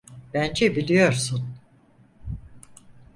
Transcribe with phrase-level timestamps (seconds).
[0.33, 1.49] Bence biliyorsun.